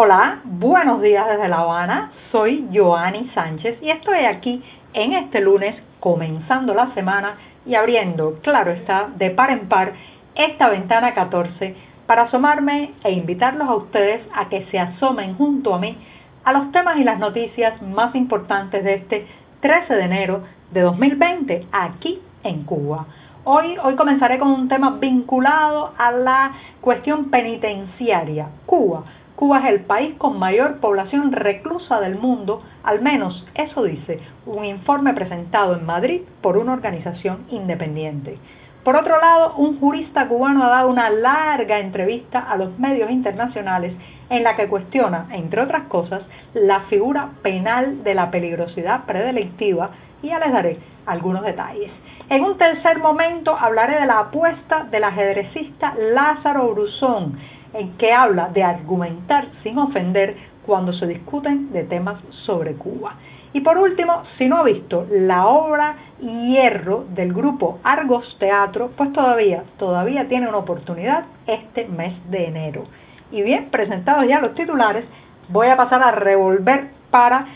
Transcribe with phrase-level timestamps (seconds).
[0.00, 2.12] Hola, buenos días desde La Habana.
[2.30, 4.62] Soy Joanny Sánchez y estoy aquí
[4.94, 7.34] en este lunes comenzando la semana
[7.66, 9.94] y abriendo, claro está, de par en par
[10.36, 11.74] esta ventana 14
[12.06, 15.98] para asomarme e invitarlos a ustedes a que se asomen junto a mí
[16.44, 19.26] a los temas y las noticias más importantes de este
[19.62, 23.04] 13 de enero de 2020 aquí en Cuba.
[23.42, 28.48] Hoy, hoy comenzaré con un tema vinculado a la cuestión penitenciaria.
[28.64, 29.02] Cuba
[29.38, 34.64] Cuba es el país con mayor población reclusa del mundo, al menos eso dice un
[34.64, 38.36] informe presentado en Madrid por una organización independiente.
[38.82, 43.92] Por otro lado, un jurista cubano ha dado una larga entrevista a los medios internacionales
[44.28, 50.30] en la que cuestiona, entre otras cosas, la figura penal de la peligrosidad predelictiva y
[50.30, 51.92] ya les daré algunos detalles.
[52.28, 57.38] En un tercer momento hablaré de la apuesta del ajedrecista Lázaro Bruzón,
[57.74, 63.14] en que habla de argumentar sin ofender cuando se discuten de temas sobre Cuba.
[63.52, 69.12] Y por último, si no ha visto la obra Hierro del grupo Argos Teatro, pues
[69.12, 72.84] todavía, todavía tiene una oportunidad este mes de enero.
[73.30, 75.04] Y bien, presentados ya los titulares,
[75.48, 77.46] voy a pasar a revolver para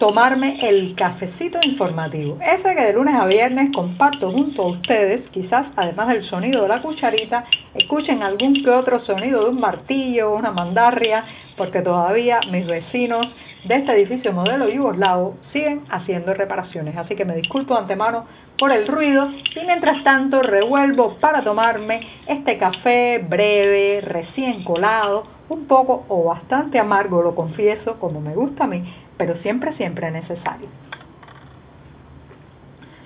[0.00, 2.38] tomarme el cafecito informativo.
[2.40, 6.68] Ese que de lunes a viernes comparto junto a ustedes, quizás además del sonido de
[6.68, 12.66] la cucharita, escuchen algún que otro sonido de un martillo, una mandarria, porque todavía mis
[12.66, 13.28] vecinos
[13.64, 16.96] de este edificio modelo yugoslavo siguen haciendo reparaciones.
[16.96, 18.24] Así que me disculpo de antemano
[18.58, 25.66] por el ruido y mientras tanto revuelvo para tomarme este café breve, recién colado, un
[25.66, 28.82] poco o bastante amargo, lo confieso, como me gusta a mí,
[29.20, 30.66] pero siempre, siempre necesario.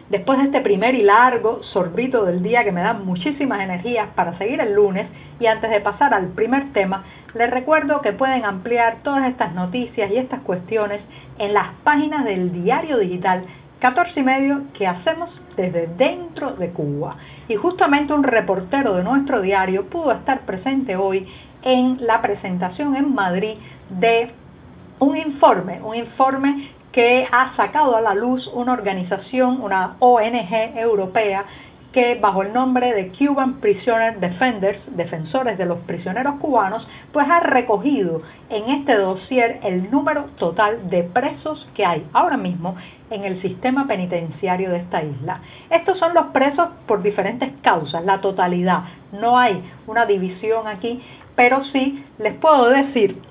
[0.08, 4.38] Después de este primer y largo sorbito del día que me da muchísimas energías para
[4.38, 5.08] seguir el lunes
[5.40, 7.02] y antes de pasar al primer tema,
[7.34, 11.00] les recuerdo que pueden ampliar todas estas noticias y estas cuestiones
[11.38, 13.42] en las páginas del diario digital
[13.80, 17.16] 14 y medio que hacemos desde dentro de Cuba.
[17.48, 21.26] Y justamente un reportero de nuestro diario pudo estar presente hoy
[21.62, 23.56] en la presentación en Madrid
[23.90, 24.30] de
[24.98, 31.44] un informe, un informe que ha sacado a la luz una organización, una ONG europea,
[31.92, 37.38] que bajo el nombre de Cuban Prisoner Defenders, defensores de los prisioneros cubanos, pues ha
[37.38, 42.74] recogido en este dossier el número total de presos que hay ahora mismo
[43.10, 45.40] en el sistema penitenciario de esta isla.
[45.70, 48.82] Estos son los presos por diferentes causas, la totalidad.
[49.12, 51.00] No hay una división aquí,
[51.36, 53.22] pero sí les puedo decir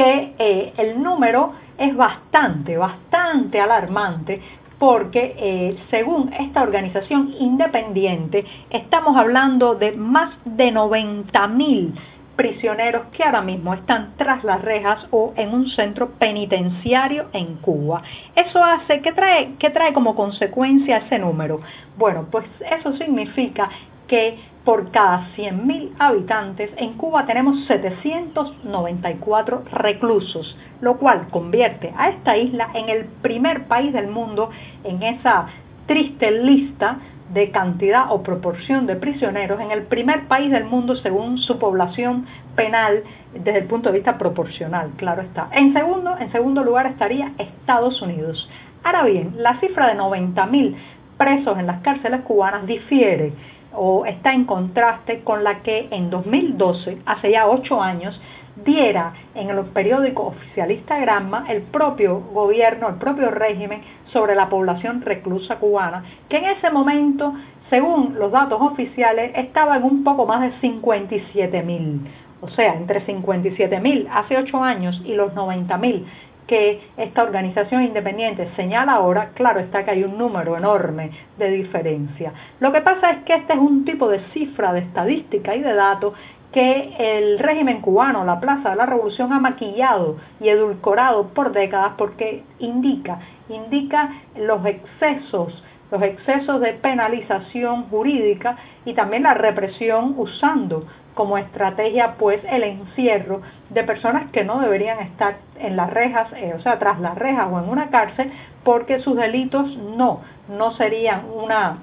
[0.00, 4.40] que eh, el número es bastante, bastante alarmante
[4.78, 11.94] porque eh, según esta organización independiente estamos hablando de más de 90 mil
[12.34, 18.02] prisioneros que ahora mismo están tras las rejas o en un centro penitenciario en Cuba.
[18.34, 21.60] Eso hace, ¿qué trae, qué trae como consecuencia ese número?
[21.98, 23.68] Bueno, pues eso significa
[24.10, 32.36] que por cada 100.000 habitantes, en Cuba tenemos 794 reclusos, lo cual convierte a esta
[32.36, 34.50] isla en el primer país del mundo
[34.82, 35.46] en esa
[35.86, 36.98] triste lista
[37.32, 42.26] de cantidad o proporción de prisioneros, en el primer país del mundo según su población
[42.56, 45.48] penal desde el punto de vista proporcional, claro está.
[45.52, 48.50] En segundo, en segundo lugar estaría Estados Unidos.
[48.82, 50.74] Ahora bien, la cifra de 90.000
[51.16, 53.32] presos en las cárceles cubanas difiere
[53.74, 58.20] o está en contraste con la que en 2012, hace ya ocho años,
[58.64, 63.82] diera en el periódico oficialista Granma el propio gobierno, el propio régimen
[64.12, 67.34] sobre la población reclusa cubana, que en ese momento,
[67.70, 72.00] según los datos oficiales, estaba en un poco más de 57 mil.
[72.42, 76.06] O sea, entre 57 mil hace ocho años y los 90 mil
[76.50, 82.32] que esta organización independiente señala ahora, claro está que hay un número enorme de diferencia.
[82.58, 85.72] Lo que pasa es que este es un tipo de cifra de estadística y de
[85.72, 86.12] datos
[86.50, 91.92] que el régimen cubano, la Plaza de la Revolución, ha maquillado y edulcorado por décadas
[91.96, 100.86] porque indica, indica los excesos, los excesos de penalización jurídica y también la represión usando
[101.14, 106.54] como estrategia pues el encierro de personas que no deberían estar en las rejas, eh,
[106.56, 108.32] o sea, tras las rejas o en una cárcel,
[108.64, 111.78] porque sus delitos no, no serían una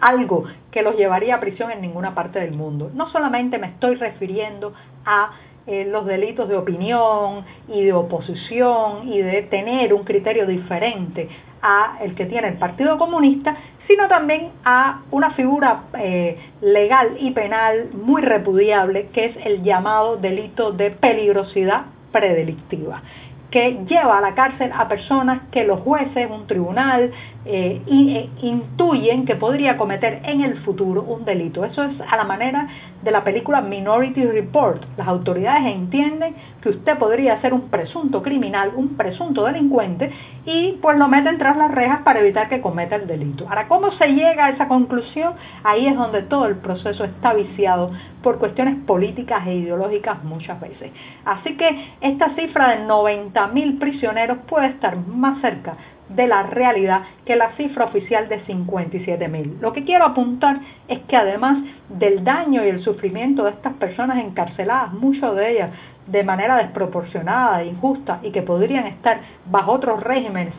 [0.00, 2.90] algo que los llevaría a prisión en ninguna parte del mundo.
[2.94, 4.74] No solamente me estoy refiriendo
[5.04, 5.30] a
[5.66, 11.28] eh, los delitos de opinión y de oposición y de tener un criterio diferente
[11.62, 13.56] a el que tiene el Partido Comunista,
[13.86, 20.16] sino también a una figura eh, legal y penal muy repudiable que es el llamado
[20.16, 23.02] delito de peligrosidad predelictiva
[23.50, 27.12] que lleva a la cárcel a personas que los jueces, un tribunal,
[27.46, 31.64] eh, eh, intuyen que podría cometer en el futuro un delito.
[31.64, 32.68] Eso es a la manera
[33.02, 34.82] de la película Minority Report.
[34.98, 40.12] Las autoridades entienden que usted podría ser un presunto criminal, un presunto delincuente,
[40.44, 43.46] y pues lo meten tras las rejas para evitar que cometa el delito.
[43.48, 45.34] Ahora, ¿cómo se llega a esa conclusión?
[45.64, 47.92] Ahí es donde todo el proceso está viciado
[48.22, 50.90] por cuestiones políticas e ideológicas muchas veces.
[51.24, 55.76] Así que esta cifra de 90.000 prisioneros puede estar más cerca
[56.08, 59.58] de la realidad que la cifra oficial de 57 mil.
[59.60, 61.58] Lo que quiero apuntar es que además
[61.88, 65.70] del daño y el sufrimiento de estas personas encarceladas, muchas de ellas
[66.06, 69.20] de manera desproporcionada e injusta y que podrían estar
[69.50, 70.54] bajo otros regímenes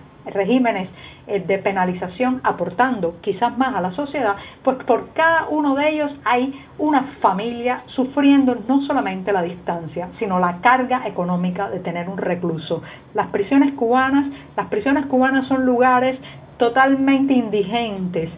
[1.27, 6.57] de penalización aportando quizás más a la sociedad, pues por cada uno de ellos hay
[6.77, 12.81] una familia sufriendo no solamente la distancia, sino la carga económica de tener un recluso.
[13.13, 16.17] Las prisiones cubanas, las prisiones cubanas son lugares
[16.57, 18.29] totalmente indigentes,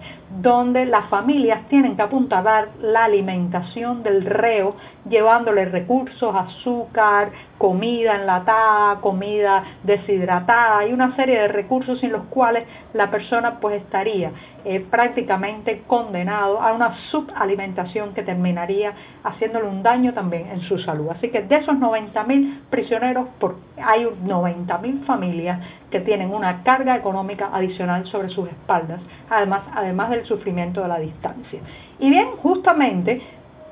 [0.41, 4.75] donde las familias tienen que apuntalar la alimentación del reo,
[5.07, 12.65] llevándole recursos, azúcar, comida enlatada, comida deshidratada y una serie de recursos sin los cuales
[12.93, 14.31] la persona pues estaría
[14.65, 18.93] eh, prácticamente condenado a una subalimentación que terminaría
[19.23, 21.09] haciéndole un daño también en su salud.
[21.11, 25.59] Así que de esos 90.000 prisioneros por, hay 90.000 familias
[25.91, 30.99] que tienen una carga económica adicional sobre sus espaldas, además, además del sufrimiento de la
[30.99, 31.59] distancia.
[31.99, 33.21] Y bien, justamente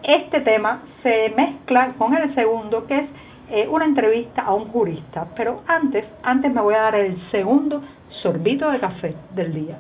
[0.08, 3.10] este tema se mezcla con el segundo que es
[3.50, 7.84] eh, una entrevista a un jurista, pero antes, antes me voy a dar el segundo
[8.22, 9.80] sorbito de café del día.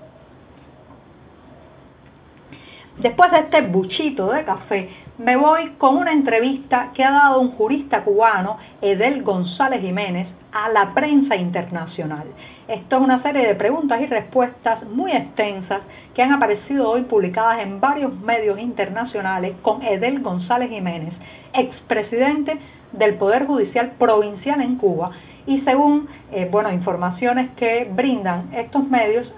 [2.97, 7.51] Después de este buchito de café, me voy con una entrevista que ha dado un
[7.51, 12.27] jurista cubano, Edel González Jiménez, a la prensa internacional.
[12.67, 15.81] Esto es una serie de preguntas y respuestas muy extensas
[16.13, 21.13] que han aparecido hoy publicadas en varios medios internacionales con Edel González Jiménez,
[21.53, 22.59] expresidente
[22.91, 25.11] del Poder Judicial Provincial en Cuba
[25.47, 29.31] y según eh, informaciones que brindan estos medios,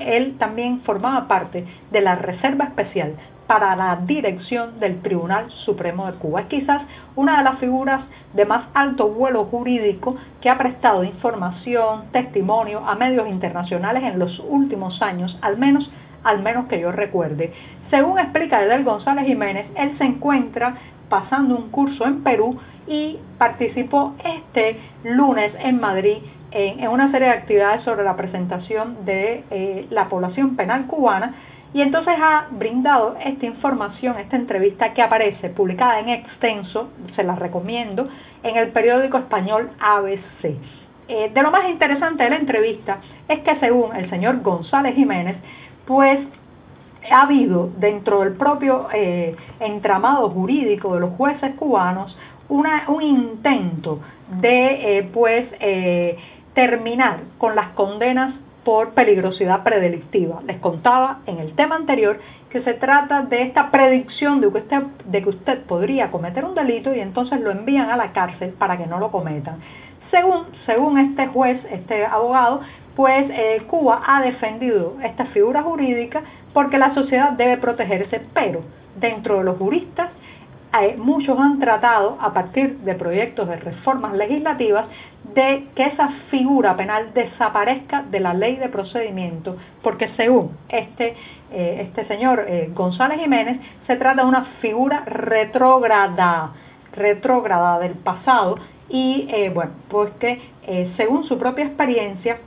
[0.00, 3.16] él también formaba parte de la Reserva Especial
[3.46, 6.42] para la dirección del Tribunal Supremo de Cuba.
[6.42, 6.82] Es quizás
[7.14, 8.02] una de las figuras
[8.34, 14.38] de más alto vuelo jurídico que ha prestado información, testimonio a medios internacionales en los
[14.48, 15.90] últimos años, al menos,
[16.24, 17.52] al menos que yo recuerde.
[17.90, 20.76] Según explica Edel González Jiménez, él se encuentra
[21.08, 22.58] pasando un curso en Perú
[22.88, 26.18] y participó este lunes en Madrid
[26.50, 31.34] en, una serie de actividades sobre la presentación de eh, la población penal cubana
[31.74, 37.34] y entonces ha brindado esta información, esta entrevista que aparece publicada en extenso, se la
[37.34, 38.08] recomiendo,
[38.42, 40.56] en el periódico español ABC.
[41.08, 42.98] Eh, de lo más interesante de la entrevista
[43.28, 45.36] es que según el señor González Jiménez,
[45.86, 46.18] pues
[47.10, 52.16] ha habido dentro del propio eh, entramado jurídico de los jueces cubanos
[52.48, 54.00] un intento
[54.40, 55.46] de eh, pues
[56.54, 58.34] terminar con las condenas
[58.66, 60.42] por peligrosidad predelictiva.
[60.44, 62.18] Les contaba en el tema anterior
[62.50, 66.56] que se trata de esta predicción de que usted, de que usted podría cometer un
[66.56, 69.60] delito y entonces lo envían a la cárcel para que no lo cometan.
[70.10, 72.60] Según, según este juez, este abogado,
[72.96, 78.62] pues eh, Cuba ha defendido esta figura jurídica porque la sociedad debe protegerse, pero
[78.96, 80.10] dentro de los juristas
[80.98, 84.86] muchos han tratado, a partir de proyectos de reformas legislativas,
[85.34, 91.16] de que esa figura penal desaparezca de la ley de procedimiento, porque según este,
[91.52, 96.52] eh, este señor González Jiménez, se trata de una figura retrógrada,
[96.92, 98.56] retrógrada del pasado,
[98.88, 100.40] y bueno, pues que
[100.96, 102.38] según su propia experiencia,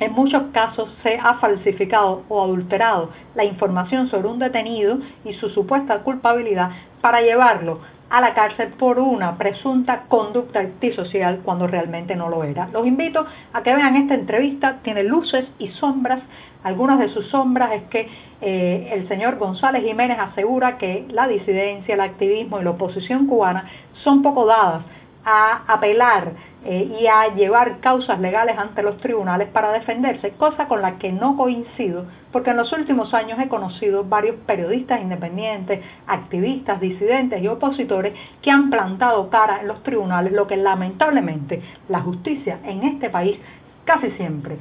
[0.00, 5.48] en muchos casos se ha falsificado o adulterado la información sobre un detenido y su
[5.50, 6.70] supuesta culpabilidad
[7.04, 12.66] para llevarlo a la cárcel por una presunta conducta antisocial cuando realmente no lo era.
[12.72, 16.22] Los invito a que vean esta entrevista, tiene luces y sombras.
[16.62, 18.08] Algunas de sus sombras es que
[18.40, 23.68] eh, el señor González Jiménez asegura que la disidencia, el activismo y la oposición cubana
[24.02, 24.84] son poco dadas
[25.26, 26.32] a apelar
[26.64, 31.12] eh, y a llevar causas legales ante los tribunales para defenderse, cosa con la que
[31.12, 37.48] no coincido, porque en los últimos años he conocido varios periodistas independientes, activistas, disidentes y
[37.48, 43.10] opositores que han plantado cara en los tribunales, lo que lamentablemente la justicia en este
[43.10, 43.38] país
[43.84, 44.56] casi siempre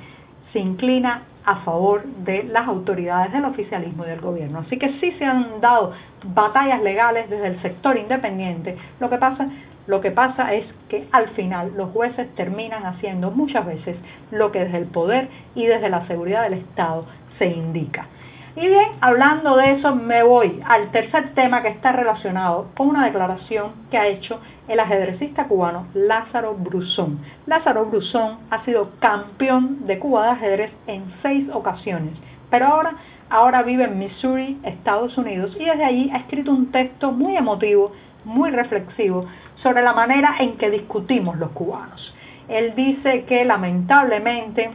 [0.51, 4.59] se inclina a favor de las autoridades del oficialismo y del gobierno.
[4.59, 5.93] Así que sí se han dado
[6.23, 8.77] batallas legales desde el sector independiente.
[8.99, 9.49] Lo que pasa,
[9.85, 13.97] lo que pasa es que al final los jueces terminan haciendo muchas veces
[14.31, 17.05] lo que desde el poder y desde la seguridad del Estado
[17.37, 18.07] se indica.
[18.55, 23.05] Y bien, hablando de eso, me voy al tercer tema que está relacionado con una
[23.05, 27.19] declaración que ha hecho el ajedrecista cubano Lázaro Brusón.
[27.47, 32.13] Lázaro Brusón ha sido campeón de Cuba de ajedrez en seis ocasiones,
[32.51, 32.93] pero ahora,
[33.29, 37.91] ahora vive en Missouri, Estados Unidos, y desde allí ha escrito un texto muy emotivo,
[38.23, 39.25] muy reflexivo,
[39.63, 42.13] sobre la manera en que discutimos los cubanos.
[42.49, 44.71] Él dice que lamentablemente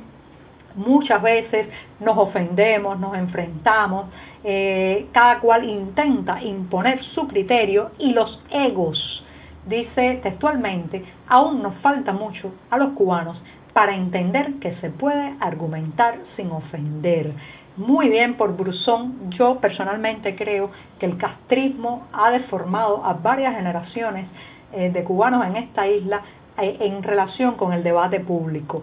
[0.74, 1.68] muchas veces
[2.00, 4.06] nos ofendemos, nos enfrentamos,
[4.42, 9.24] eh, cada cual intenta imponer su criterio y los egos,
[9.66, 13.40] dice textualmente, aún nos falta mucho a los cubanos
[13.72, 17.32] para entender que se puede argumentar sin ofender.
[17.76, 24.26] Muy bien por Brusón, yo personalmente creo que el castrismo ha deformado a varias generaciones
[24.72, 26.22] eh, de cubanos en esta isla
[26.60, 28.82] eh, en relación con el debate público.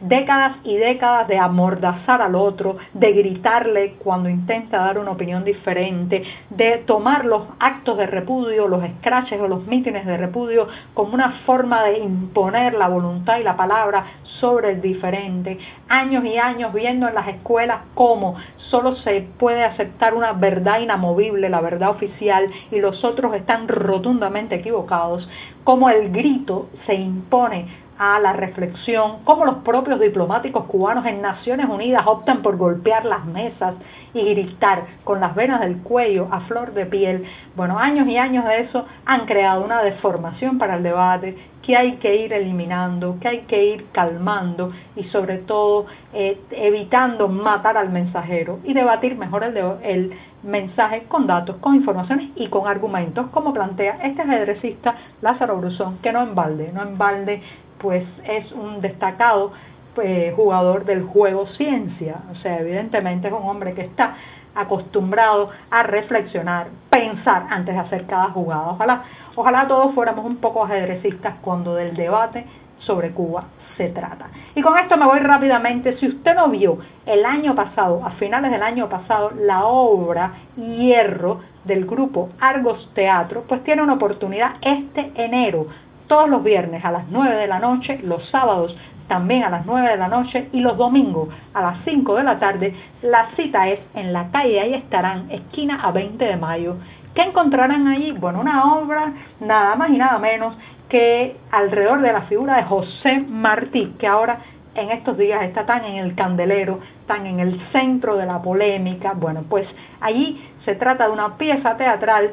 [0.00, 6.22] Décadas y décadas de amordazar al otro, de gritarle cuando intenta dar una opinión diferente,
[6.50, 11.30] de tomar los actos de repudio, los scratches o los mítines de repudio como una
[11.46, 14.04] forma de imponer la voluntad y la palabra
[14.38, 18.36] sobre el diferente, años y años viendo en las escuelas cómo
[18.70, 24.56] solo se puede aceptar una verdad inamovible, la verdad oficial, y los otros están rotundamente
[24.56, 25.28] equivocados,
[25.64, 31.68] cómo el grito se impone a la reflexión, cómo los propios diplomáticos cubanos en Naciones
[31.68, 33.74] Unidas optan por golpear las mesas
[34.12, 37.24] y gritar con las venas del cuello a flor de piel.
[37.54, 41.36] Bueno, años y años de eso han creado una deformación para el debate
[41.66, 47.26] que hay que ir eliminando, que hay que ir calmando y sobre todo eh, evitando
[47.26, 50.12] matar al mensajero y debatir mejor el,
[50.44, 56.12] mensaje con datos, con informaciones y con argumentos, como plantea este ajedrecista Lázaro Brusón, que
[56.12, 57.42] no en balde, no en balde
[57.78, 59.52] pues es un destacado
[59.94, 62.16] pues, jugador del juego ciencia.
[62.30, 64.16] O sea, evidentemente es un hombre que está
[64.54, 68.68] acostumbrado a reflexionar, pensar antes de hacer cada jugada.
[68.70, 69.04] Ojalá,
[69.34, 72.46] ojalá todos fuéramos un poco ajedrecistas cuando del debate
[72.78, 73.44] sobre Cuba
[73.76, 74.28] se trata.
[74.54, 75.98] Y con esto me voy rápidamente.
[75.98, 81.40] Si usted no vio el año pasado, a finales del año pasado, la obra Hierro
[81.64, 85.66] del grupo Argos Teatro, pues tiene una oportunidad este enero
[86.06, 88.76] todos los viernes a las 9 de la noche, los sábados
[89.08, 92.38] también a las 9 de la noche y los domingos a las 5 de la
[92.38, 92.74] tarde.
[93.02, 96.76] La cita es en la calle, ahí estarán, esquina a 20 de mayo.
[97.14, 98.12] ¿Qué encontrarán allí?
[98.12, 100.54] Bueno, una obra nada más y nada menos
[100.88, 104.38] que alrededor de la figura de José Martí, que ahora
[104.74, 109.14] en estos días está tan en el candelero, tan en el centro de la polémica.
[109.14, 109.66] Bueno, pues
[110.00, 112.32] allí se trata de una pieza teatral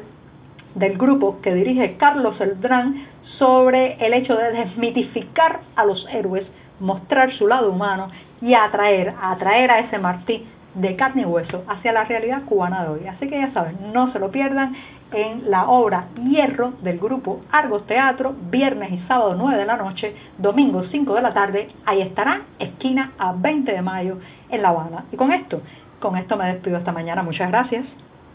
[0.74, 3.06] del grupo que dirige Carlos Eldrán
[3.38, 6.46] sobre el hecho de desmitificar a los héroes,
[6.80, 8.08] mostrar su lado humano
[8.40, 12.90] y atraer, atraer a ese Martí de carne y hueso hacia la realidad cubana de
[12.90, 13.06] hoy.
[13.06, 14.74] Así que ya saben, no se lo pierdan
[15.12, 20.14] en la obra Hierro del grupo Argos Teatro, viernes y sábado 9 de la noche,
[20.38, 25.04] domingo 5 de la tarde, ahí estarán, esquina a 20 de mayo en La Habana.
[25.12, 25.62] Y con esto,
[26.00, 27.22] con esto me despido esta mañana.
[27.22, 27.84] Muchas gracias.